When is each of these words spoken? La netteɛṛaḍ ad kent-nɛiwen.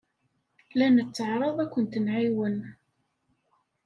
La 0.79 0.87
netteɛṛaḍ 0.89 1.57
ad 1.63 1.69
kent-nɛiwen. 1.73 2.57